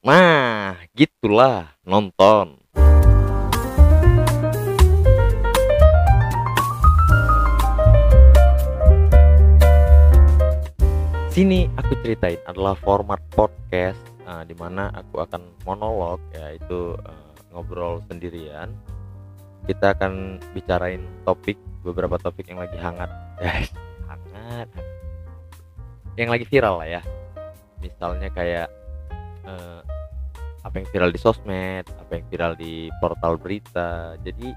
Nah, 0.00 0.80
gitulah 0.96 1.76
nonton. 1.84 2.56
Sini 11.28 11.68
aku 11.76 11.92
ceritain 12.00 12.40
adalah 12.48 12.72
format 12.80 13.20
podcast 13.36 14.00
uh, 14.24 14.40
di 14.40 14.56
mana 14.56 14.88
aku 14.96 15.20
akan 15.20 15.52
monolog 15.68 16.16
yaitu 16.32 16.96
uh, 17.04 17.32
ngobrol 17.52 18.00
sendirian. 18.08 18.72
Kita 19.68 19.92
akan 19.92 20.40
bicarain 20.56 21.04
topik 21.28 21.60
beberapa 21.84 22.16
topik 22.16 22.48
yang 22.48 22.64
lagi 22.64 22.80
hangat. 22.80 23.12
Yes, 23.44 23.68
hangat. 24.08 24.68
Yang 26.16 26.28
lagi 26.32 26.44
viral 26.48 26.80
lah 26.80 26.88
ya. 26.88 27.02
Misalnya 27.84 28.32
kayak 28.32 28.79
uh, 29.50 29.80
apa 30.62 30.74
yang 30.78 30.86
viral 30.92 31.10
di 31.10 31.20
sosmed, 31.20 31.84
apa 31.88 32.12
yang 32.20 32.24
viral 32.30 32.52
di 32.54 32.92
portal 33.02 33.40
berita. 33.40 34.14
Jadi 34.22 34.52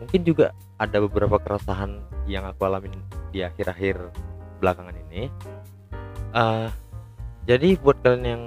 mungkin 0.00 0.20
juga 0.24 0.56
ada 0.80 1.02
beberapa 1.02 1.36
keresahan 1.36 2.00
yang 2.24 2.46
aku 2.46 2.64
alamin 2.64 2.94
di 3.34 3.44
akhir-akhir 3.44 4.00
belakangan 4.62 4.96
ini. 5.08 5.28
Uh, 6.30 6.70
jadi 7.44 7.74
buat 7.82 7.98
kalian 8.06 8.24
yang 8.24 8.42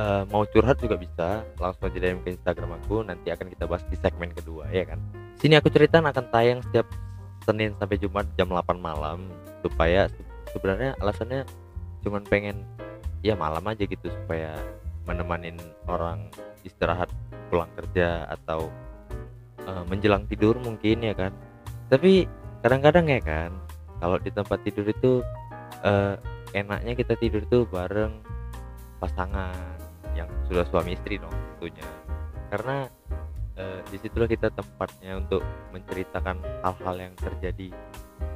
uh, 0.00 0.24
mau 0.32 0.48
curhat 0.48 0.80
juga 0.80 0.96
bisa 0.96 1.44
langsung 1.60 1.92
aja 1.92 1.98
DM 2.00 2.24
ke 2.24 2.34
Instagram 2.34 2.80
aku. 2.80 3.04
Nanti 3.04 3.28
akan 3.28 3.52
kita 3.52 3.68
bahas 3.68 3.84
di 3.86 3.96
segmen 4.00 4.32
kedua 4.32 4.66
ya 4.72 4.88
kan? 4.88 4.98
Sini 5.38 5.54
aku 5.54 5.70
cerita 5.70 6.02
akan 6.02 6.26
tayang 6.34 6.64
setiap 6.66 6.88
Senin 7.46 7.72
sampai 7.78 7.96
Jumat 8.00 8.26
jam 8.34 8.50
8 8.50 8.76
malam 8.80 9.30
supaya 9.62 10.10
sebenarnya 10.50 10.96
alasannya 11.00 11.44
cuman 12.02 12.22
pengen 12.26 12.64
ya 13.22 13.34
malam 13.34 13.64
aja 13.66 13.84
gitu 13.84 14.06
supaya 14.08 14.54
menemanin 15.08 15.56
orang 15.88 16.28
istirahat 16.62 17.08
pulang 17.48 17.72
kerja 17.72 18.28
atau 18.28 18.68
uh, 19.64 19.82
menjelang 19.88 20.28
tidur 20.28 20.60
mungkin 20.60 21.00
ya 21.00 21.16
kan? 21.16 21.32
Tapi 21.88 22.28
kadang-kadang 22.60 23.08
ya 23.08 23.20
kan 23.24 23.50
kalau 23.98 24.20
di 24.20 24.28
tempat 24.28 24.60
tidur 24.62 24.84
itu 24.84 25.24
uh, 25.82 26.20
enaknya 26.52 26.92
kita 26.94 27.16
tidur 27.16 27.42
tuh 27.48 27.64
bareng 27.68 28.20
pasangan 28.98 29.54
yang 30.16 30.28
sudah 30.50 30.66
suami 30.68 30.94
istri 30.96 31.16
dong 31.20 31.32
tentunya. 31.56 31.86
Karena 32.48 32.88
e, 33.54 33.64
di 33.92 33.96
situlah 34.00 34.26
kita 34.26 34.50
tempatnya 34.50 35.20
untuk 35.20 35.44
menceritakan 35.70 36.42
hal-hal 36.64 36.96
yang 36.98 37.14
terjadi 37.14 37.68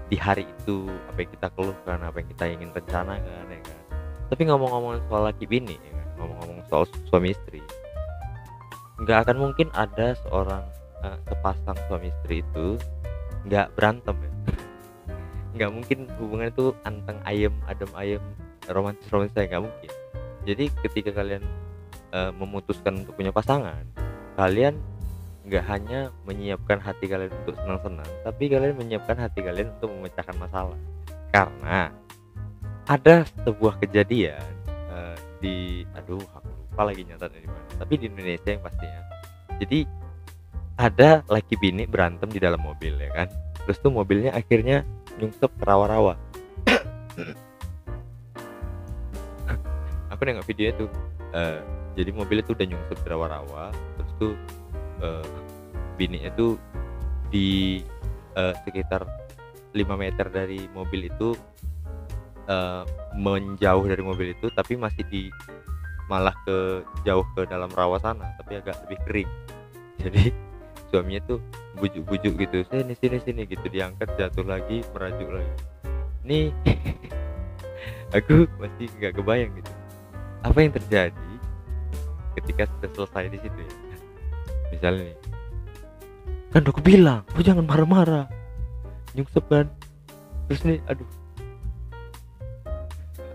di 0.06 0.16
hari 0.20 0.44
itu 0.46 0.86
apa 1.08 1.18
yang 1.24 1.30
kita 1.32 1.48
keluhkan 1.56 1.98
apa 2.04 2.16
yang 2.20 2.28
kita 2.30 2.44
ingin 2.46 2.70
rencanakan 2.70 3.46
ya 3.48 3.60
kan? 3.64 3.80
Tapi 4.30 4.42
ngomong-ngomong 4.48 5.02
soal 5.10 5.26
laki 5.26 5.44
bini 5.48 5.76
ya 5.76 5.92
kan 5.92 6.01
ngomong-ngomong 6.18 6.60
soal 6.68 6.84
suami 7.08 7.32
istri. 7.32 7.60
Nggak 9.02 9.28
akan 9.28 9.36
mungkin 9.50 9.68
ada 9.74 10.14
seorang 10.26 10.64
uh, 11.02 11.18
sepasang 11.26 11.78
suami 11.88 12.08
istri 12.12 12.40
itu 12.40 12.78
nggak 13.48 13.74
berantem 13.74 14.16
ya. 14.18 14.32
Nggak 15.52 15.70
mungkin 15.74 15.98
hubungan 16.16 16.48
itu 16.48 16.72
anteng 16.88 17.20
ayem 17.28 17.52
adem 17.68 17.90
ayem 17.92 18.22
romantis 18.72 19.04
romantis 19.12 19.36
saya 19.36 19.50
nggak 19.52 19.64
mungkin. 19.68 19.90
Jadi 20.48 20.64
ketika 20.86 21.10
kalian 21.12 21.44
uh, 22.14 22.32
memutuskan 22.32 23.04
untuk 23.04 23.18
punya 23.18 23.34
pasangan 23.34 23.84
kalian 24.38 24.80
nggak 25.42 25.64
hanya 25.66 26.14
menyiapkan 26.24 26.78
hati 26.78 27.10
kalian 27.10 27.34
untuk 27.44 27.58
senang-senang 27.58 28.06
tapi 28.22 28.46
kalian 28.46 28.78
menyiapkan 28.78 29.18
hati 29.18 29.42
kalian 29.42 29.74
untuk 29.76 29.90
memecahkan 29.92 30.36
masalah. 30.38 30.78
Karena 31.32 31.90
ada 32.86 33.24
sebuah 33.44 33.78
kejadian 33.82 34.61
di 35.42 35.82
aduh 35.98 36.22
aku 36.38 36.46
lupa 36.46 36.82
lagi 36.86 37.02
nyatatnya 37.02 37.42
di 37.42 37.48
mana. 37.50 37.66
Tapi 37.82 37.92
di 37.98 38.06
Indonesia 38.06 38.48
yang 38.54 38.62
pastinya. 38.62 39.00
Jadi 39.58 39.78
ada 40.78 41.20
laki 41.26 41.54
bini 41.58 41.84
berantem 41.84 42.30
di 42.30 42.38
dalam 42.38 42.62
mobil 42.62 42.94
ya 42.96 43.10
kan? 43.12 43.28
Terus 43.66 43.78
tuh 43.82 43.92
mobilnya 43.92 44.32
akhirnya 44.32 44.86
nyungsep 45.18 45.50
rawa-rawa. 45.60 46.16
Aku 50.14 50.20
nengok 50.22 50.46
video 50.46 50.70
itu? 50.70 50.86
Uh, 51.34 51.60
jadi 51.98 52.10
mobil 52.14 52.40
itu 52.40 52.54
udah 52.54 52.66
nyungsep 52.66 52.98
rawa-rawa. 53.04 53.74
Terus 53.98 54.10
tuh 54.16 54.32
uh, 55.02 55.26
bininya 55.98 56.30
tuh 56.38 56.56
di 57.28 57.82
uh, 58.38 58.54
sekitar 58.64 59.04
5 59.72 59.82
meter 59.96 60.26
dari 60.28 60.68
mobil 60.72 61.08
itu 61.08 61.36
uh, 62.48 62.82
menjauh 63.14 63.84
dari 63.86 64.02
mobil 64.02 64.32
itu 64.32 64.48
tapi 64.54 64.74
masih 64.74 65.04
di 65.10 65.28
malah 66.10 66.34
ke 66.44 66.82
jauh 67.06 67.24
ke 67.38 67.46
dalam 67.46 67.70
rawa 67.72 68.00
sana 68.02 68.26
tapi 68.40 68.58
agak 68.58 68.76
lebih 68.86 68.98
kering. 69.06 69.30
Jadi 70.02 70.24
suaminya 70.90 71.22
tuh 71.24 71.38
bujuk-bujuk 71.80 72.36
gitu 72.36 72.58
sini 72.68 72.92
sini 73.00 73.16
sini 73.24 73.42
gitu 73.48 73.64
diangkat 73.72 74.08
jatuh 74.18 74.44
lagi 74.44 74.84
merajuk 74.92 75.28
lagi. 75.30 75.52
Nih 76.26 76.52
aku 78.16 78.44
masih 78.58 78.86
nggak 78.98 79.12
kebayang 79.16 79.52
gitu. 79.56 79.72
Apa 80.42 80.58
yang 80.58 80.72
terjadi 80.74 81.32
ketika 82.40 82.66
sudah 82.66 82.90
selesai 82.96 83.24
di 83.30 83.38
situ 83.40 83.58
ya? 83.62 83.72
Misalnya 84.74 85.04
nih 85.12 85.18
kan 86.52 86.68
aku 86.68 86.84
bilang 86.84 87.24
lu 87.32 87.40
jangan 87.40 87.64
marah-marah? 87.64 88.28
Nyungsep 89.16 89.44
kan. 89.48 89.66
Terus 90.50 90.60
nih 90.68 90.78
aduh 90.84 91.21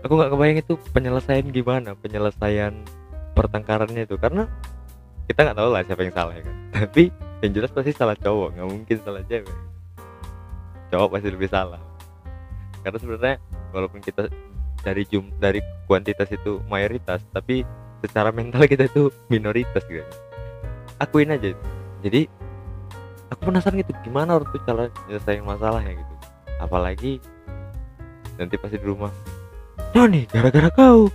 aku 0.04 0.12
nggak 0.18 0.30
kebayang 0.34 0.58
itu 0.60 0.74
penyelesaian 0.94 1.46
gimana 1.50 1.90
penyelesaian 1.98 2.72
pertengkarannya 3.32 4.04
itu. 4.04 4.16
Karena 4.18 4.46
kita 5.28 5.44
nggak 5.44 5.58
tahu 5.58 5.68
lah 5.70 5.82
siapa 5.84 6.02
yang 6.06 6.14
salah 6.14 6.34
ya 6.34 6.42
kan. 6.42 6.56
Tapi 6.86 7.02
yang 7.44 7.52
jelas 7.54 7.70
pasti 7.70 7.92
salah 7.94 8.16
cowok 8.18 8.48
nggak 8.58 8.68
mungkin 8.68 8.96
salah 9.02 9.22
cewek. 9.26 9.56
Cowok 10.90 11.08
pasti 11.14 11.28
lebih 11.28 11.50
salah. 11.50 11.80
Karena 12.82 12.98
sebenarnya 12.98 13.36
walaupun 13.74 14.00
kita 14.00 14.30
dari 14.80 15.02
jum 15.10 15.28
dari 15.42 15.58
kuantitas 15.90 16.30
itu 16.30 16.62
mayoritas 16.70 17.20
tapi 17.34 17.66
secara 17.98 18.30
mental 18.30 18.64
kita 18.64 18.86
itu 18.86 19.10
minoritas 19.26 19.82
gitu. 19.90 20.06
Akuin 20.98 21.30
aja 21.30 21.54
jadi 22.02 22.30
aku 23.28 23.50
penasaran 23.50 23.82
gitu 23.82 23.92
gimana 24.06 24.38
orang 24.38 24.48
tuh 24.54 24.62
cara 24.62 24.84
nyelesain 25.10 25.42
masalahnya 25.42 25.92
gitu. 25.98 26.14
Apalagi 26.62 27.12
nanti 28.38 28.54
pasti 28.54 28.78
di 28.78 28.86
rumah 28.86 29.10
nih 29.94 30.24
gara-gara 30.28 30.68
kau. 30.72 31.08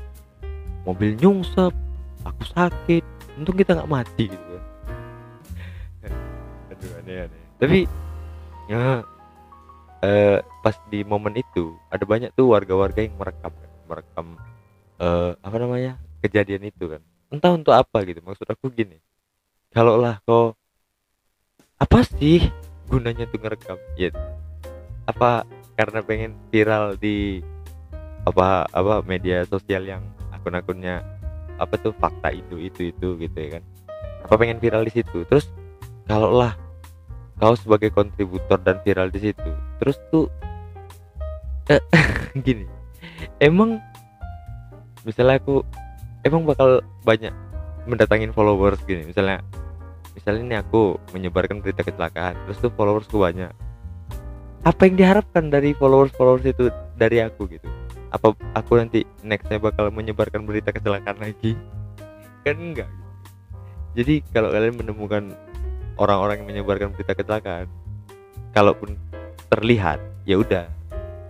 Mobil 0.83 1.15
nyungsep 1.19 1.73
aku 2.23 2.43
sakit. 2.53 3.03
Untung 3.39 3.57
kita 3.57 3.73
nggak 3.73 3.89
mati 3.89 4.29
gitu 4.29 4.53
aduh 6.83 6.99
aneh 6.99 7.15
aneh. 7.27 7.43
Tapi 7.59 7.79
ya 8.67 8.83
eh, 10.03 10.37
pas 10.59 10.75
di 10.91 10.99
momen 11.07 11.39
itu 11.39 11.79
ada 11.87 12.03
banyak 12.03 12.35
tuh 12.35 12.51
warga-warga 12.51 12.99
yang 12.99 13.15
merekam 13.15 13.53
kan. 13.55 13.71
Merekam 13.87 14.27
eh, 14.99 15.31
apa 15.39 15.55
namanya 15.55 15.95
kejadian 16.19 16.67
itu 16.67 16.91
kan. 16.91 17.01
Entah 17.31 17.55
untuk 17.55 17.73
apa 17.73 18.03
gitu. 18.03 18.19
Maksud 18.19 18.47
aku 18.51 18.67
gini. 18.67 18.99
Kalau 19.71 19.97
lah 19.97 20.19
kok 20.27 20.59
apa 21.79 21.99
sih 22.19 22.43
gunanya 22.91 23.25
tuh 23.31 23.39
ngerekam? 23.39 23.79
Ya 23.95 24.11
apa 25.03 25.43
karena 25.75 25.99
pengen 26.05 26.31
viral 26.47 26.95
di 26.95 27.43
apa 28.23 28.67
apa 28.71 29.03
media 29.03 29.43
sosial 29.47 29.83
yang 29.83 30.03
akun-akunnya 30.31 31.03
apa 31.59 31.75
tuh 31.79 31.93
fakta 31.99 32.31
itu 32.33 32.55
itu 32.59 32.91
itu 32.95 33.07
gitu 33.19 33.37
ya 33.37 33.59
kan. 33.59 33.63
Apa 34.23 34.33
pengen 34.39 34.59
viral 34.63 34.87
di 34.87 34.93
situ? 34.95 35.27
Terus 35.27 35.51
kalau 36.07 36.31
lah 36.31 36.55
kau 37.39 37.55
sebagai 37.57 37.91
kontributor 37.91 38.55
dan 38.61 38.79
viral 38.85 39.09
di 39.09 39.19
situ 39.19 39.51
terus 39.81 39.97
tuh 40.13 40.29
eh, 41.67 41.81
gini 42.45 42.63
emang 43.41 43.81
misalnya 45.03 45.43
aku 45.43 45.65
emang 46.23 46.47
bakal 46.47 46.79
banyak 47.03 47.33
mendatangin 47.83 48.31
followers 48.31 48.79
gini. 48.87 49.03
Misalnya 49.11 49.43
misalnya 50.15 50.41
ini 50.45 50.55
aku 50.55 50.95
menyebarkan 51.11 51.59
berita 51.59 51.83
kecelakaan 51.83 52.37
terus 52.47 52.63
tuh 52.63 52.71
followersku 52.71 53.19
banyak. 53.19 53.51
Apa 54.63 54.87
yang 54.87 54.95
diharapkan 54.95 55.51
dari 55.51 55.75
followers 55.75 56.15
followers 56.15 56.47
itu 56.47 56.71
dari 56.95 57.19
aku 57.19 57.51
gitu 57.51 57.67
apa 58.13 58.37
aku 58.53 58.77
nanti 58.77 59.01
nextnya 59.25 59.57
bakal 59.57 59.89
menyebarkan 59.89 60.45
berita 60.45 60.69
kecelakaan 60.69 61.17
lagi? 61.17 61.57
Kan 62.45 62.61
enggak. 62.61 62.89
Jadi 63.97 64.21
kalau 64.29 64.53
kalian 64.53 64.77
menemukan 64.77 65.33
orang-orang 65.97 66.45
yang 66.45 66.49
menyebarkan 66.49 66.93
berita 66.93 67.17
kecelakaan 67.17 67.65
kalaupun 68.53 68.95
terlihat 69.49 69.97
ya 70.29 70.37
udah. 70.37 70.69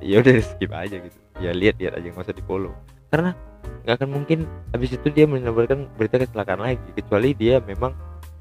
Ya 0.03 0.19
udah 0.19 0.35
skip 0.53 0.71
aja 0.75 0.99
gitu. 0.99 1.17
Ya 1.39 1.55
lihat 1.55 1.79
lihat 1.79 1.95
aja 1.95 2.07
nggak 2.11 2.27
usah 2.27 2.35
di 2.35 2.43
follow 2.43 2.75
karena 3.13 3.37
nggak 3.85 3.95
akan 4.01 4.09
mungkin 4.09 4.39
habis 4.73 4.97
itu 4.97 5.07
dia 5.13 5.29
menyebarkan 5.29 5.85
berita 5.93 6.17
kecelakaan 6.17 6.65
lagi 6.65 6.89
kecuali 6.97 7.37
dia 7.37 7.61
memang 7.61 7.93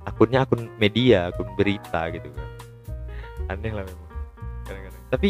akunnya 0.09 0.49
akun 0.49 0.73
media 0.81 1.29
akun 1.29 1.47
berita 1.61 2.09
gitu 2.09 2.27
kan. 2.33 2.49
Aneh 3.53 3.71
lah 3.71 3.85
memang 3.85 4.09
kadang-kadang. 4.65 5.03
Tapi 5.13 5.29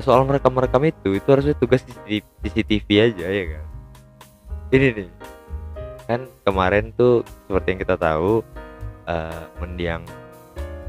soal 0.00 0.24
merekam 0.24 0.56
merekam 0.56 0.82
itu 0.88 1.18
itu 1.18 1.28
harusnya 1.28 1.52
tugas 1.58 1.84
CCTV 2.40 2.88
aja 3.12 3.26
ya 3.28 3.44
kan? 3.58 3.66
Ini 4.72 4.86
nih 4.96 5.08
kan 6.08 6.20
kemarin 6.44 6.90
tuh 6.96 7.22
seperti 7.46 7.76
yang 7.76 7.80
kita 7.84 7.96
tahu 7.96 8.42
uh, 9.06 9.44
mendiang 9.62 10.02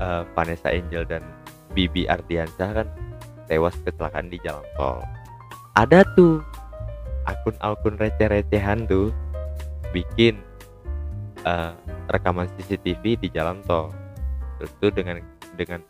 uh, 0.01 0.25
Vanessa 0.33 0.71
Angel 0.71 1.05
dan 1.05 1.23
Bibi 1.73 2.05
Ardiansyah 2.09 2.69
kan 2.83 2.87
tewas 3.49 3.75
kecelakaan 3.83 4.31
di 4.31 4.37
jalan 4.41 4.65
tol. 4.77 5.01
Ada 5.73 6.05
tuh 6.13 6.41
akun-akun 7.25 7.97
receh-recehan 7.97 8.85
tuh 8.85 9.09
bikin 9.95 10.37
uh, 11.45 11.73
rekaman 12.09 12.49
CCTV 12.57 13.17
di 13.19 13.27
jalan 13.33 13.61
tol. 13.65 13.89
Tuh 14.79 14.91
dengan 14.93 15.19
dengan 15.59 15.83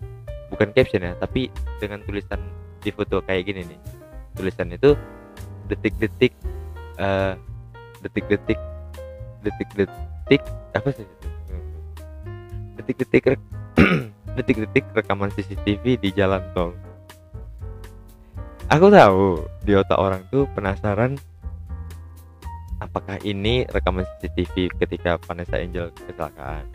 bukan 0.50 0.70
caption 0.74 1.02
ya 1.02 1.14
tapi 1.18 1.50
dengan 1.82 2.02
tulisan 2.06 2.42
di 2.84 2.92
foto 2.92 3.24
kayak 3.24 3.48
gini 3.48 3.62
nih. 3.64 3.80
Tulisan 4.36 4.76
itu 4.76 4.94
detik-detik 5.72 6.36
uh, 7.00 7.40
detik-detik 8.04 8.60
detik-detik 9.44 10.42
apa 10.76 10.90
sih 10.92 11.08
detik-detik 12.80 13.40
detik-detik 14.38 14.86
rekaman 14.92 15.32
CCTV 15.32 15.98
di 16.02 16.10
jalan 16.12 16.44
tol. 16.52 16.76
Aku 18.72 18.90
tahu 18.90 19.46
di 19.64 19.78
otak 19.78 20.00
orang 20.00 20.22
tuh 20.34 20.50
penasaran 20.58 21.16
apakah 22.82 23.22
ini 23.24 23.64
rekaman 23.70 24.04
CCTV 24.20 24.74
ketika 24.82 25.22
Vanessa 25.24 25.62
Angel 25.62 25.94
kecelakaan? 25.94 26.66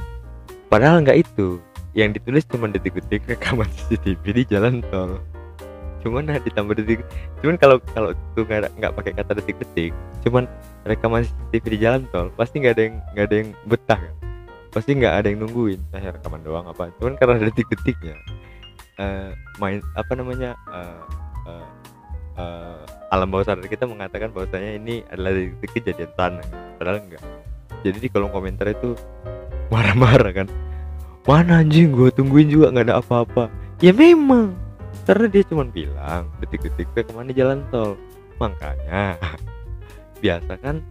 Padahal 0.73 1.05
nggak 1.05 1.21
itu. 1.21 1.61
Yang 1.97 2.21
ditulis 2.21 2.45
cuma 2.47 2.71
detik-detik 2.71 3.27
rekaman 3.27 3.67
CCTV 3.77 4.23
di 4.23 4.45
jalan 4.47 4.85
tol 4.89 5.19
cuman 6.09 6.25
nah 6.25 6.41
ditambah 6.41 6.75
detik. 6.81 7.05
Cuman 7.45 7.61
kalau 7.61 7.77
kalau 7.93 8.17
itu 8.17 8.41
nggak 8.41 8.73
nggak 8.81 8.93
pakai 8.97 9.13
kata 9.13 9.33
detik-detik 9.39 9.93
cuman 10.25 10.49
rekaman 10.89 11.23
CCTV 11.53 11.65
di 11.69 11.79
jalan 11.85 12.03
tol 12.11 12.33
pasti 12.35 12.65
nggak 12.65 12.75
ada 12.75 12.83
yang 12.89 12.97
nggak 13.13 13.27
ada 13.29 13.37
yang 13.37 13.51
betah. 13.69 14.01
Kan? 14.01 14.15
pasti 14.69 14.93
nggak 14.93 15.15
ada 15.25 15.27
yang 15.33 15.41
nungguin 15.45 15.81
saya 15.93 16.13
rekaman 16.13 16.41
doang 16.45 16.67
apa. 16.69 16.93
Cuman 17.01 17.17
karena 17.17 17.49
detik-detiknya 17.49 18.15
uh, 19.01 19.33
main 19.61 19.81
apa 19.97 20.13
namanya 20.13 20.57
uh, 20.69 21.03
uh, 21.49 21.69
uh, 22.37 22.81
alam 23.09 23.29
bawah 23.33 23.49
sadar 23.49 23.65
kita 23.65 23.89
mengatakan 23.89 24.29
bahwasanya 24.33 24.77
ini 24.77 25.01
adalah 25.09 25.33
detik 25.37 25.73
kejadian 25.73 26.13
tanah 26.17 26.45
padahal 26.77 27.01
enggak 27.01 27.25
jadi 27.83 27.99
di 27.99 28.09
kolom 28.11 28.31
komentar 28.35 28.67
itu 28.71 28.99
marah-marah 29.71 30.33
kan. 30.35 30.49
Mana 31.29 31.61
anjing 31.61 31.93
gue 31.93 32.09
tungguin 32.09 32.49
juga 32.49 32.73
nggak 32.73 32.87
ada 32.89 32.97
apa-apa. 33.05 33.53
Ya 33.85 33.93
memang 33.93 34.57
karena 35.09 35.25
dia 35.25 35.41
cuma 35.49 35.65
bilang 35.65 36.29
detik-detik 36.45 36.85
ke 36.93 37.01
ke 37.01 37.13
mana 37.17 37.33
jalan 37.33 37.65
tol. 37.73 37.97
Makanya 38.37 39.17
biasa 40.23 40.61
kan 40.61 40.85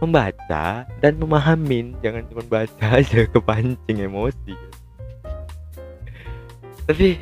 membaca 0.00 0.88
dan 0.88 1.12
memahamin 1.20 1.92
jangan 2.00 2.24
cuma 2.32 2.42
baca 2.48 2.86
aja 3.04 3.28
kepancing 3.28 4.00
emosi. 4.00 4.56
Tapi 6.88 7.20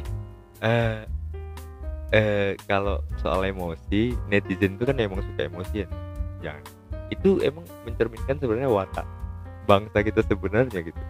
uh, 0.63 1.03
eh 2.15 2.55
kalau 2.71 3.03
soal 3.19 3.43
emosi 3.51 4.15
netizen 4.31 4.79
itu 4.79 4.87
kan 4.87 5.03
emang 5.03 5.27
suka 5.35 5.51
emosi 5.51 5.83
ya. 5.83 5.89
Jangan 6.47 6.63
itu 7.11 7.43
emang 7.43 7.67
mencerminkan 7.83 8.39
sebenarnya 8.39 8.71
watak 8.71 9.07
bangsa 9.67 9.99
kita 9.99 10.23
sebenarnya 10.31 10.79
gitu. 10.79 11.03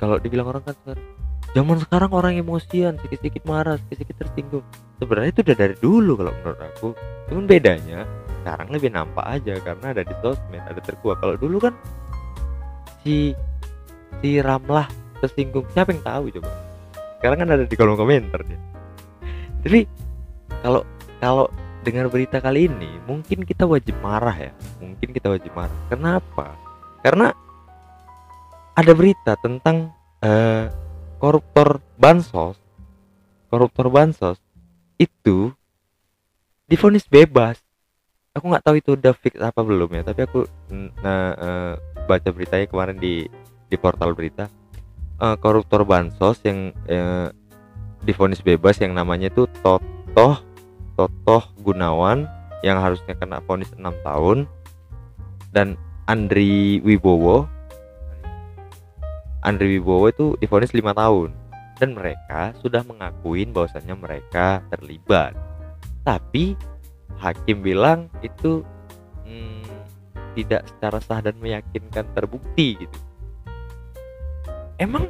Kalau 0.00 0.16
dibilang 0.16 0.48
orang 0.48 0.64
kan 0.64 0.72
sekarang 0.80 1.23
zaman 1.54 1.78
sekarang 1.86 2.10
orang 2.10 2.34
emosian 2.34 2.98
sedikit-sedikit 2.98 3.46
marah 3.46 3.78
sedikit-sedikit 3.86 4.26
tersinggung. 4.26 4.66
Sebenarnya 4.98 5.30
itu 5.30 5.40
udah 5.46 5.56
dari 5.56 5.74
dulu 5.78 6.12
kalau 6.18 6.32
menurut 6.34 6.60
aku. 6.60 6.88
Cuman 7.30 7.44
bedanya 7.46 8.00
sekarang 8.42 8.68
lebih 8.74 8.90
nampak 8.92 9.24
aja 9.24 9.54
karena 9.62 9.86
ada 9.94 10.02
di 10.04 10.14
sosmed 10.20 10.60
ada 10.66 10.80
terkuat 10.82 11.16
kalau 11.22 11.38
dulu 11.38 11.56
kan 11.62 11.74
si 13.06 13.32
si 14.20 14.42
Ramlah 14.42 14.90
tersinggung. 15.22 15.64
Siapa 15.70 15.94
yang 15.94 16.02
tahu 16.02 16.24
coba? 16.42 16.50
Sekarang 17.22 17.38
kan 17.40 17.48
ada 17.54 17.64
di 17.64 17.74
kolom 17.78 17.96
komentar 17.96 18.42
dia. 18.44 18.60
Jadi 19.64 19.80
kalau 20.60 20.82
kalau 21.22 21.46
dengar 21.86 22.10
berita 22.12 22.42
kali 22.42 22.66
ini 22.66 23.00
mungkin 23.06 23.46
kita 23.46 23.64
wajib 23.64 23.94
marah 24.02 24.34
ya. 24.34 24.52
Mungkin 24.82 25.14
kita 25.14 25.30
wajib 25.30 25.54
marah. 25.54 25.78
Kenapa? 25.88 26.58
Karena 27.00 27.30
ada 28.74 28.92
berita 28.92 29.38
tentang 29.38 29.94
uh, 30.20 30.66
koruptor 31.24 31.80
bansos 31.96 32.60
koruptor 33.48 33.88
bansos 33.88 34.36
itu 35.00 35.54
difonis 36.66 37.08
bebas. 37.08 37.62
Aku 38.34 38.50
nggak 38.50 38.66
tahu 38.66 38.76
itu 38.82 38.98
udah 38.98 39.14
fix 39.14 39.38
apa 39.38 39.62
belum 39.62 39.94
ya 39.94 40.02
tapi 40.02 40.26
aku 40.26 40.44
nah, 41.00 41.32
uh, 41.38 41.72
baca 42.04 42.28
beritanya 42.34 42.66
kemarin 42.66 42.98
di 42.98 43.24
di 43.70 43.76
portal 43.80 44.12
berita. 44.12 44.50
Uh, 45.16 45.38
koruptor 45.38 45.86
bansos 45.86 46.42
yang 46.42 46.74
uh, 46.90 47.30
difonis 48.02 48.42
bebas 48.42 48.76
yang 48.82 48.92
namanya 48.92 49.30
itu 49.30 49.46
Totoh 49.62 50.42
Totoh 50.98 51.42
Gunawan 51.62 52.26
yang 52.66 52.82
harusnya 52.82 53.14
kena 53.14 53.38
vonis 53.46 53.70
6 53.78 53.86
tahun 54.02 54.50
dan 55.54 55.78
Andri 56.10 56.82
Wibowo 56.82 57.46
Andri 59.44 59.76
Wibowo 59.76 60.08
itu 60.08 60.26
difonis 60.40 60.72
5 60.72 60.96
tahun. 60.96 61.30
Dan 61.76 61.92
mereka 61.92 62.56
sudah 62.64 62.80
mengakuin 62.88 63.52
bahwasannya 63.52 63.92
mereka 63.92 64.64
terlibat. 64.72 65.36
Tapi 66.00 66.56
hakim 67.20 67.60
bilang 67.60 68.08
itu 68.24 68.64
hmm, 69.28 69.68
tidak 70.32 70.64
secara 70.66 70.98
sah 71.04 71.20
dan 71.20 71.36
meyakinkan 71.38 72.08
terbukti 72.16 72.80
gitu. 72.80 72.98
Emang 74.80 75.06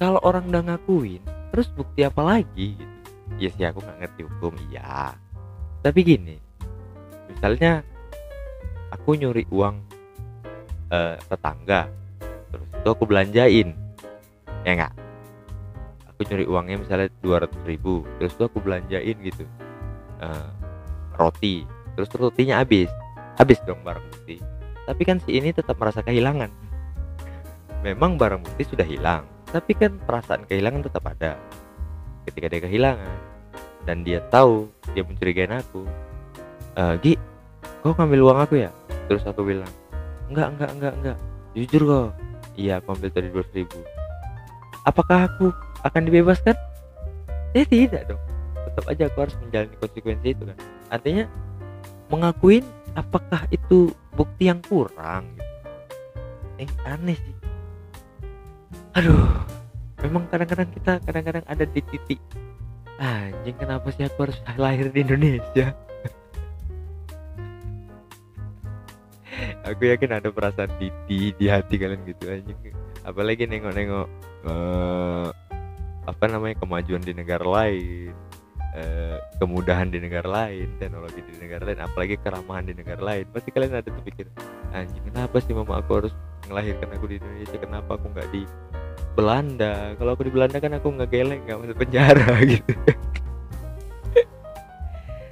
kalau 0.00 0.18
orang 0.24 0.48
udah 0.50 0.74
ngakuin 0.74 1.22
terus 1.54 1.68
bukti 1.70 2.02
apa 2.02 2.22
lagi 2.24 2.74
gitu? 2.74 2.94
Ya 3.38 3.50
sih 3.50 3.66
aku 3.66 3.82
nggak 3.82 3.98
ngerti 4.04 4.20
hukum 4.24 4.54
iya. 4.70 5.14
Tapi 5.84 6.00
gini 6.00 6.36
misalnya 7.28 7.82
aku 8.94 9.18
nyuri 9.18 9.44
uang 9.50 9.76
uh, 10.94 11.16
tetangga 11.28 11.90
itu 12.84 12.92
aku 12.92 13.08
belanjain. 13.08 13.72
Ya 14.68 14.72
nggak? 14.76 14.92
Aku 16.12 16.20
nyuri 16.28 16.44
uangnya 16.44 16.76
misalnya 16.84 17.08
200 17.24 17.48
ribu. 17.64 18.04
Terus 18.20 18.36
itu 18.36 18.44
aku 18.44 18.60
belanjain 18.60 19.16
gitu. 19.24 19.48
Uh, 20.20 20.52
roti. 21.16 21.64
Terus 21.96 22.12
rotinya 22.12 22.60
habis. 22.60 22.92
Habis 23.40 23.64
dong 23.64 23.80
barang 23.80 24.04
bukti. 24.12 24.36
Tapi 24.84 25.02
kan 25.08 25.16
si 25.24 25.40
ini 25.40 25.56
tetap 25.56 25.80
merasa 25.80 26.04
kehilangan. 26.04 26.52
Memang 27.80 28.20
barang 28.20 28.44
bukti 28.44 28.68
sudah 28.68 28.84
hilang. 28.84 29.24
Tapi 29.48 29.72
kan 29.72 29.96
perasaan 30.04 30.44
kehilangan 30.44 30.84
tetap 30.84 31.08
ada. 31.08 31.40
Ketika 32.28 32.52
dia 32.52 32.60
kehilangan. 32.68 33.16
Dan 33.88 34.04
dia 34.04 34.20
tahu 34.28 34.68
dia 34.92 35.00
mencurigai 35.00 35.48
aku. 35.48 35.88
E, 36.76 36.82
Gi 37.00 37.14
kau 37.80 37.96
ngambil 37.96 38.20
uang 38.28 38.38
aku 38.44 38.60
ya? 38.60 38.68
Terus 39.08 39.24
aku 39.24 39.40
bilang 39.40 39.72
enggak 40.28 40.52
enggak 40.52 40.70
enggak 40.76 40.94
enggak. 41.00 41.18
Jujur 41.56 41.82
kok 41.84 42.23
iya 42.54 42.82
ambil 42.84 43.10
tadi 43.10 43.28
dua 43.30 43.44
ribu. 43.52 43.78
Apakah 44.84 45.30
aku 45.30 45.50
akan 45.86 46.02
dibebaskan? 46.06 46.56
Eh 47.56 47.66
tidak 47.66 48.10
dong. 48.10 48.22
Tetap 48.66 48.84
aja 48.90 49.02
aku 49.06 49.18
harus 49.28 49.36
menjalani 49.42 49.76
konsekuensi 49.78 50.28
itu 50.34 50.42
kan. 50.44 50.58
Artinya 50.90 51.24
mengakuin 52.10 52.64
apakah 52.94 53.46
itu 53.50 53.90
bukti 54.14 54.46
yang 54.50 54.62
kurang 54.66 55.26
eh 56.58 56.70
aneh 56.86 57.18
sih. 57.18 57.36
Aduh 58.94 59.54
memang 60.04 60.28
kadang-kadang 60.28 60.68
kita 60.68 61.00
kadang-kadang 61.02 61.44
ada 61.48 61.64
di 61.64 61.80
titik 61.80 62.20
anjing 63.00 63.56
kenapa 63.56 63.88
sih 63.88 64.04
aku 64.04 64.28
harus 64.28 64.38
lahir 64.60 64.92
di 64.92 65.00
Indonesia 65.00 65.72
aku 69.64 69.82
yakin 69.88 70.20
ada 70.20 70.28
perasaan 70.28 70.70
di 70.76 70.92
di, 71.08 71.46
hati 71.48 71.80
kalian 71.80 72.04
gitu 72.04 72.28
anjing 72.28 72.58
apalagi 73.04 73.48
nengok-nengok 73.48 74.08
uh, 74.48 75.28
apa 76.04 76.24
namanya 76.28 76.60
kemajuan 76.60 77.00
di 77.00 77.16
negara 77.16 77.44
lain 77.44 78.12
uh, 78.76 79.16
kemudahan 79.40 79.88
di 79.88 79.98
negara 80.02 80.28
lain 80.28 80.68
teknologi 80.76 81.24
di 81.24 81.34
negara 81.40 81.72
lain 81.72 81.80
apalagi 81.80 82.14
keramahan 82.20 82.64
di 82.68 82.74
negara 82.76 83.02
lain. 83.02 83.24
Pasti 83.32 83.48
kalian 83.54 83.80
ada 83.80 83.88
terpikir 83.88 84.28
anjing 84.74 85.04
kenapa 85.08 85.40
sih 85.40 85.54
mama 85.56 85.80
aku 85.80 86.04
harus 86.04 86.12
melahirkan 86.50 86.92
aku 86.92 87.04
di 87.08 87.16
Indonesia? 87.22 87.56
Kenapa 87.56 87.96
aku 87.96 88.06
nggak 88.12 88.28
di 88.34 88.42
Belanda? 89.16 89.94
Kalau 89.96 90.10
aku 90.12 90.22
di 90.28 90.32
Belanda 90.34 90.58
kan 90.60 90.72
aku 90.76 90.86
nggak 90.92 91.10
geleng 91.10 91.40
nggak 91.46 91.58
masuk 91.64 91.76
penjara 91.78 92.34
gitu. 92.52 92.72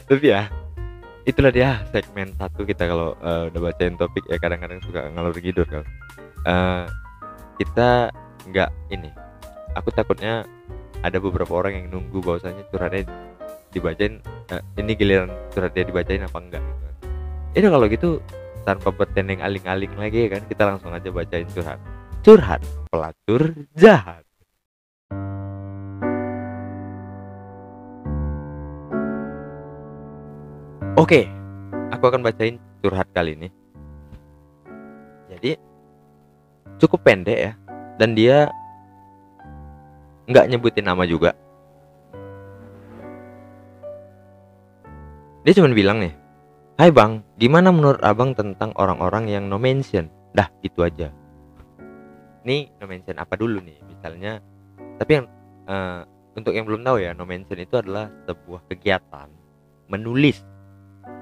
Tapi 0.08 0.24
ya 0.28 0.62
itulah 1.23 1.55
dia 1.55 1.83
segmen 1.95 2.35
satu 2.35 2.67
kita 2.67 2.91
kalau 2.91 3.14
uh, 3.23 3.47
udah 3.50 3.61
bacain 3.71 3.95
topik 3.95 4.26
ya 4.26 4.37
kadang-kadang 4.43 4.83
suka 4.83 5.07
ngalur 5.14 5.35
tidur 5.38 5.67
kan. 5.67 5.85
Uh, 6.43 6.85
kita 7.61 8.11
nggak 8.50 8.71
ini 8.91 9.11
aku 9.79 9.95
takutnya 9.95 10.43
ada 11.02 11.19
beberapa 11.23 11.55
orang 11.55 11.79
yang 11.79 11.87
nunggu 11.95 12.19
bahwasanya 12.23 12.67
curhatnya 12.71 13.07
dibacain 13.71 14.19
uh, 14.50 14.62
ini 14.79 14.93
giliran 14.99 15.31
curhatnya 15.55 15.87
dibacain 15.87 16.23
apa 16.26 16.38
enggak 16.38 16.62
gitu 16.62 16.81
kan. 16.83 16.95
itu 17.52 17.67
kalau 17.69 17.87
gitu 17.87 18.11
tanpa 18.62 18.88
bertendeng 18.95 19.43
aling-aling 19.43 19.93
lagi 19.99 20.26
ya 20.26 20.38
kan 20.38 20.43
kita 20.47 20.62
langsung 20.67 20.91
aja 20.95 21.09
bacain 21.11 21.47
curhat. 21.50 21.79
Curhat 22.23 22.62
pelacur 22.91 23.55
jahat 23.75 24.23
Oke, 30.92 31.25
aku 31.88 32.04
akan 32.04 32.20
bacain 32.20 32.61
curhat 32.84 33.08
kali 33.16 33.32
ini. 33.32 33.49
Jadi 35.32 35.56
cukup 36.76 37.00
pendek 37.00 37.38
ya, 37.49 37.52
dan 37.96 38.12
dia 38.12 38.52
nggak 40.28 40.52
nyebutin 40.52 40.84
nama 40.84 41.08
juga. 41.08 41.32
Dia 45.49 45.56
cuma 45.56 45.72
bilang 45.72 46.04
nih, 46.04 46.12
Hai 46.76 46.92
bang, 46.92 47.25
gimana 47.40 47.72
menurut 47.72 48.04
abang 48.04 48.37
tentang 48.37 48.76
orang-orang 48.76 49.32
yang 49.32 49.49
no 49.49 49.56
mention? 49.56 50.12
Dah, 50.37 50.52
itu 50.61 50.84
aja. 50.84 51.08
Nih 52.44 52.68
no 52.76 52.84
mention 52.84 53.16
apa 53.16 53.32
dulu 53.40 53.64
nih? 53.64 53.80
Misalnya, 53.88 54.44
tapi 55.00 55.25
yang 55.25 55.26
uh, 55.72 56.04
untuk 56.37 56.52
yang 56.52 56.68
belum 56.68 56.84
tahu 56.84 57.00
ya, 57.00 57.16
no 57.16 57.25
mention 57.25 57.64
itu 57.64 57.80
adalah 57.80 58.12
sebuah 58.28 58.68
kegiatan 58.68 59.32
menulis 59.88 60.51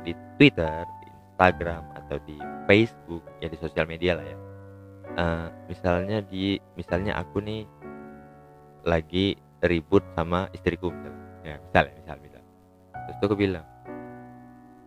di 0.04 0.12
Twitter, 0.37 0.85
Instagram 1.07 1.85
atau 1.97 2.16
di 2.28 2.37
Facebook 2.69 3.25
ya 3.40 3.49
di 3.49 3.57
sosial 3.57 3.88
media 3.88 4.16
lah 4.16 4.26
ya. 4.26 4.38
Uh, 5.11 5.47
misalnya 5.66 6.23
di 6.23 6.61
misalnya 6.78 7.19
aku 7.19 7.42
nih 7.42 7.66
lagi 8.87 9.35
ribut 9.64 10.04
sama 10.16 10.49
istriku 10.52 10.92
misalnya. 10.92 11.19
Ya, 11.40 11.57
misalnya, 11.57 11.92
misal, 11.97 12.16
misal. 12.21 12.42
Terus 12.92 13.16
tuh 13.16 13.26
aku 13.33 13.37
bilang, 13.40 13.66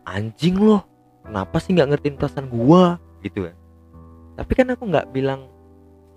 anjing 0.06 0.56
loh, 0.62 0.86
kenapa 1.26 1.58
sih 1.58 1.74
nggak 1.74 1.90
ngertiin 1.90 2.18
perasaan 2.22 2.48
gua 2.54 3.02
gitu 3.26 3.50
kan? 3.50 3.58
Tapi 4.38 4.52
kan 4.54 4.68
aku 4.74 4.84
nggak 4.90 5.10
bilang 5.10 5.50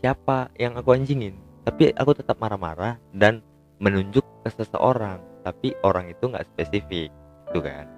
siapa 0.05 0.53
yang 0.61 0.77
aku 0.77 0.93
anjingin, 0.93 1.41
tapi 1.65 1.97
aku 1.97 2.13
tetap 2.13 2.37
marah-marah 2.37 3.01
dan 3.17 3.41
menunjuk 3.81 4.25
ke 4.45 4.49
seseorang, 4.53 5.21
tapi 5.41 5.73
orang 5.81 6.13
itu 6.13 6.29
nggak 6.29 6.45
spesifik, 6.53 7.09
gitu 7.49 7.61
kan? 7.65 7.89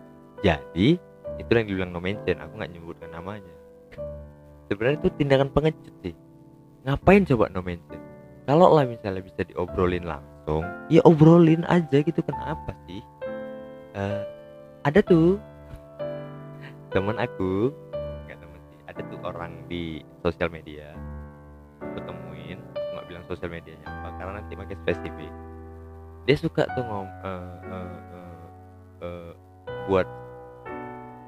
Jadi 0.43 0.89
itu 1.39 1.51
yang 1.55 1.67
dibilang 1.71 1.91
no 1.95 2.01
mention 2.03 2.39
aku 2.43 2.53
nggak 2.59 2.73
nyebutkan 2.75 3.11
namanya. 3.15 3.55
Sebenarnya 4.69 4.99
itu 5.01 5.11
tindakan 5.17 5.49
pengecut 5.55 5.95
sih. 6.03 6.15
Ngapain 6.87 7.23
coba 7.27 7.51
no 7.51 7.63
mention? 7.63 8.01
Kalau 8.49 8.73
lah 8.75 8.85
misalnya 8.89 9.23
bisa 9.23 9.45
diobrolin 9.45 10.09
langsung 10.09 10.65
ya 10.89 11.05
obrolin 11.05 11.63
aja 11.69 12.01
gitu 12.01 12.21
kenapa 12.25 12.73
sih? 12.89 13.03
Uh, 13.93 14.23
ada 14.87 15.05
tuh 15.05 15.37
teman 16.95 17.19
aku 17.21 17.75
nggak 18.25 18.39
teman 18.41 18.61
sih 18.73 18.79
ada 18.89 19.01
tuh 19.05 19.19
orang 19.23 19.53
di 19.71 20.03
sosial 20.25 20.51
media. 20.51 20.95
Ketemuin 21.79 22.59
nggak 22.75 23.07
bilang 23.07 23.25
sosial 23.31 23.51
medianya 23.53 23.87
apa 23.87 24.17
karena 24.19 24.33
nanti 24.43 24.53
makin 24.59 24.79
spesifik. 24.87 25.33
Dia 26.27 26.37
suka 26.37 26.67
tuh 26.77 26.85
ngom 26.85 27.09
uh, 27.25 27.53
uh, 27.69 27.95
uh, 28.17 28.45
uh, 29.05 29.31
buat 29.89 30.09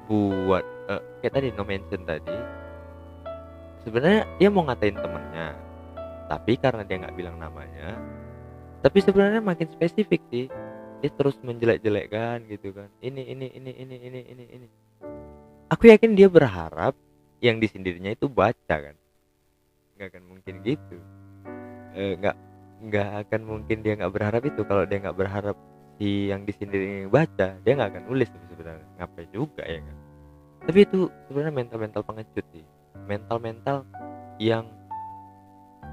buat 0.09 0.65
uh, 0.89 1.01
kayak 1.21 1.33
tadi 1.33 1.47
no 1.53 1.65
mention 1.65 2.01
tadi. 2.05 2.37
Sebenarnya 3.81 4.29
dia 4.37 4.49
mau 4.53 4.65
ngatain 4.65 4.97
temennya 4.97 5.49
tapi 6.31 6.55
karena 6.55 6.87
dia 6.87 6.95
nggak 7.01 7.17
bilang 7.17 7.35
namanya 7.35 7.97
tapi 8.81 8.97
sebenarnya 8.97 9.41
makin 9.45 9.69
spesifik 9.69 10.21
sih. 10.33 10.49
Dia 11.01 11.09
terus 11.13 11.37
menjelek-jelekkan 11.41 12.45
gitu 12.49 12.73
kan. 12.73 12.89
Ini 13.01 13.21
ini 13.33 13.47
ini 13.53 13.71
ini 13.77 13.95
ini 13.97 14.21
ini 14.25 14.45
ini. 14.57 14.67
Aku 15.69 15.89
yakin 15.89 16.17
dia 16.17 16.29
berharap 16.29 16.97
yang 17.41 17.61
disindirnya 17.61 18.13
itu 18.17 18.25
baca 18.29 18.75
kan. 18.77 18.95
Nggak 19.97 20.07
akan 20.13 20.23
mungkin 20.25 20.55
gitu. 20.65 20.97
Eh, 21.93 22.17
nggak 22.17 22.35
nggak 22.89 23.09
akan 23.25 23.41
mungkin 23.45 23.77
dia 23.85 23.93
nggak 23.97 24.13
berharap 24.13 24.41
itu. 24.45 24.61
Kalau 24.65 24.83
dia 24.85 24.97
nggak 25.01 25.17
berharap 25.17 25.57
si 26.01 26.33
yang 26.33 26.49
disindir 26.49 27.05
baca 27.13 27.61
dia 27.61 27.71
nggak 27.77 27.93
akan 27.93 28.03
nulis 28.09 28.25
sebenarnya. 28.49 28.85
Ngapain 28.97 29.29
juga 29.29 29.61
ya 29.69 29.85
kan? 29.85 29.97
Tapi 30.65 30.79
itu 30.81 30.99
sebenarnya 31.29 31.53
mental-mental 31.53 32.01
pengecut 32.01 32.45
sih. 32.49 32.65
Mental-mental 33.05 33.85
yang 34.41 34.65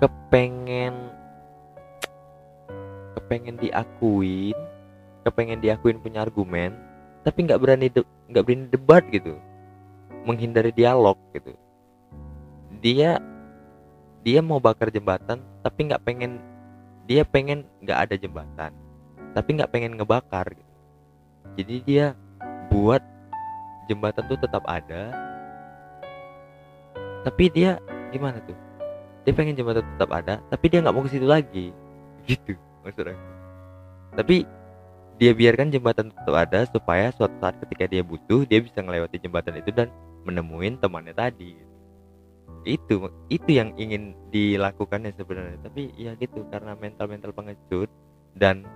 kepengen 0.00 1.12
kepengen 3.20 3.60
diakuin 3.60 4.56
kepengen 5.28 5.60
diakuin 5.60 6.00
punya 6.00 6.24
argumen 6.24 6.72
tapi 7.28 7.44
nggak 7.44 7.60
berani 7.60 7.92
nggak 8.32 8.44
berani 8.48 8.64
debat 8.72 9.04
gitu. 9.12 9.36
Menghindari 10.24 10.72
dialog 10.72 11.20
gitu. 11.36 11.52
Dia 12.80 13.20
dia 14.24 14.40
mau 14.40 14.56
bakar 14.56 14.88
jembatan 14.88 15.44
tapi 15.60 15.92
nggak 15.92 16.00
pengen 16.00 16.40
dia 17.04 17.28
pengen 17.28 17.68
nggak 17.84 18.08
ada 18.08 18.16
jembatan 18.16 18.72
tapi 19.32 19.58
nggak 19.58 19.70
pengen 19.72 19.96
ngebakar 19.96 20.52
gitu. 20.54 20.72
jadi 21.58 21.74
dia 21.84 22.06
buat 22.68 23.00
jembatan 23.88 24.24
tuh 24.28 24.38
tetap 24.38 24.62
ada. 24.68 25.16
Tapi 27.24 27.44
dia 27.50 27.80
gimana 28.12 28.38
tuh? 28.44 28.56
Dia 29.24 29.32
pengen 29.32 29.56
jembatan 29.56 29.84
tetap 29.96 30.10
ada 30.12 30.40
tapi 30.52 30.64
dia 30.68 30.84
nggak 30.84 30.94
mau 30.94 31.04
ke 31.04 31.10
situ 31.12 31.26
lagi. 31.28 31.72
Gitu 32.28 32.54
maksudnya 32.84 33.16
tapi 34.18 34.48
dia 35.18 35.34
biarkan 35.34 35.70
jembatan 35.74 36.14
tetap 36.14 36.34
ada 36.34 36.66
supaya 36.70 37.10
suatu 37.10 37.34
saat 37.42 37.58
ketika 37.66 37.90
dia 37.90 38.02
butuh 38.06 38.46
dia 38.46 38.62
bisa 38.62 38.82
melewati 38.82 39.18
jembatan 39.18 39.58
itu 39.58 39.74
dan 39.74 39.90
menemuin 40.26 40.78
temannya 40.78 41.14
tadi. 41.14 41.58
Itu 42.66 43.10
itu 43.30 43.50
yang 43.50 43.74
ingin 43.78 44.14
dilakukannya 44.30 45.14
sebenarnya. 45.14 45.58
Tapi 45.62 45.94
ya 45.98 46.14
gitu 46.18 46.46
karena 46.50 46.74
mental 46.78 47.10
mental 47.10 47.34
pengecut 47.34 47.90
dan 48.38 48.66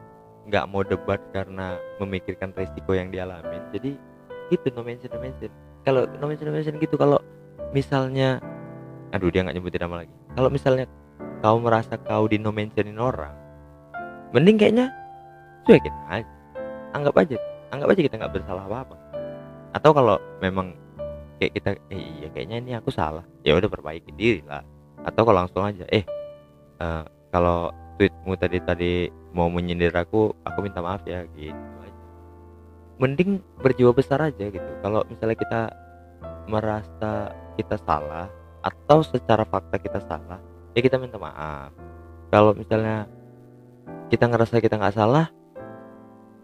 nggak 0.48 0.64
mau 0.70 0.82
debat 0.82 1.22
karena 1.30 1.78
memikirkan 2.02 2.50
resiko 2.58 2.98
yang 2.98 3.14
dialami 3.14 3.62
jadi 3.70 3.94
gitu 4.50 4.68
no 4.74 4.82
mention 4.84 5.08
no 5.14 5.18
mention. 5.22 5.50
Kalau 5.86 6.04
no 6.04 6.24
mention 6.26 6.50
no 6.50 6.54
mention 6.54 6.76
gitu 6.82 6.98
kalau 6.98 7.18
misalnya 7.72 8.42
aduh 9.14 9.30
dia 9.30 9.46
nggak 9.46 9.56
nyebutin 9.56 9.80
nama 9.86 10.04
lagi. 10.04 10.14
Kalau 10.34 10.48
misalnya 10.50 10.84
kau 11.40 11.58
merasa 11.62 11.94
kau 11.96 12.26
di 12.26 12.36
no 12.36 12.50
mentionin 12.50 12.98
orang 12.98 13.34
mending 14.34 14.58
kayaknya 14.58 14.92
cuekin 15.64 15.94
aja. 16.10 16.28
Anggap 16.92 17.14
aja 17.16 17.36
anggap 17.72 17.88
aja 17.96 18.00
kita 18.04 18.14
nggak 18.20 18.34
bersalah 18.36 18.68
apa 18.68 18.78
apa 18.84 18.96
atau 19.72 19.90
kalau 19.96 20.20
memang 20.44 20.76
kayak 21.40 21.52
kita 21.56 21.70
eh 21.88 22.00
iya 22.20 22.28
kayaknya 22.30 22.56
ini 22.60 22.72
aku 22.76 22.92
salah. 22.92 23.24
Ya 23.40 23.56
udah 23.56 23.66
perbaiki 23.72 24.12
diri 24.12 24.44
lah. 24.44 24.62
Atau 25.02 25.24
kalau 25.24 25.42
langsung 25.42 25.64
aja 25.64 25.88
eh 25.88 26.04
uh, 26.78 27.02
kalau 27.32 27.72
tweetmu 27.96 28.34
tadi 28.38 28.58
tadi 28.62 28.92
mau 29.32 29.48
menyindir 29.48 29.92
aku 29.92 30.32
aku 30.44 30.58
minta 30.64 30.80
maaf 30.80 31.04
ya 31.08 31.24
gitu 31.36 31.72
mending 33.02 33.42
berjiwa 33.58 33.90
besar 33.90 34.22
aja 34.22 34.46
gitu. 34.46 34.70
Kalau 34.78 35.02
misalnya 35.10 35.34
kita 35.34 35.60
merasa 36.46 37.34
kita 37.58 37.74
salah 37.82 38.30
atau 38.62 39.02
secara 39.02 39.42
fakta 39.42 39.74
kita 39.82 39.98
salah 40.06 40.38
ya 40.78 40.80
kita 40.86 41.02
minta 41.02 41.18
maaf. 41.18 41.74
Kalau 42.30 42.54
misalnya 42.54 43.10
kita 44.06 44.30
ngerasa 44.30 44.62
kita 44.62 44.78
nggak 44.78 44.94
salah 44.94 45.26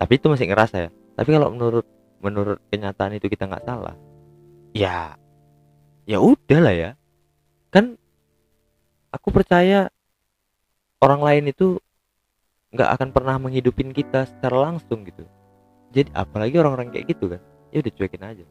tapi 0.03 0.19
itu 0.19 0.27
masih 0.27 0.51
ngerasa 0.51 0.77
ya. 0.83 0.91
Tapi 1.15 1.31
kalau 1.31 1.55
menurut 1.55 1.87
menurut 2.19 2.59
kenyataan 2.75 3.15
itu 3.15 3.31
kita 3.31 3.47
nggak 3.47 3.63
salah 3.63 3.95
ya 4.75 5.15
ya 6.11 6.19
udah 6.19 6.59
lah 6.59 6.75
ya. 6.75 6.91
Kan 7.71 7.95
aku 9.15 9.31
percaya 9.31 9.87
orang 11.03 11.21
lain 11.23 11.45
itu 11.51 11.79
nggak 12.75 12.91
akan 13.01 13.09
pernah 13.15 13.37
menghidupin 13.41 13.95
kita 13.97 14.29
secara 14.29 14.71
langsung 14.71 15.07
gitu. 15.09 15.25
Jadi 15.95 16.13
apalagi 16.13 16.61
orang-orang 16.61 16.93
kayak 16.93 17.17
gitu 17.17 17.33
kan 17.33 17.41
ya 17.73 17.81
udah 17.81 17.93
cuekin 17.97 18.25
aja. 18.25 18.45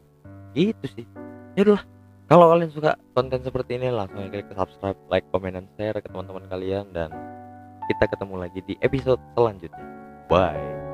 Gitu 0.58 0.86
sih. 0.90 1.06
Ya 1.54 1.62
udah 1.68 1.82
kalau 2.28 2.52
kalian 2.52 2.72
suka 2.74 2.98
konten 3.14 3.40
seperti 3.46 3.78
ini 3.78 3.94
langsung 3.94 4.20
aja 4.26 4.32
klik 4.34 4.50
subscribe 4.52 5.00
like 5.08 5.28
comment 5.30 5.56
dan 5.56 5.66
share 5.78 5.98
ke 6.02 6.10
teman-teman 6.10 6.50
kalian. 6.50 6.86
Dan 6.92 7.14
kita 7.88 8.10
ketemu 8.10 8.36
lagi 8.42 8.60
di 8.66 8.74
episode 8.82 9.22
selanjutnya. 9.38 9.86
Bye 10.28 10.87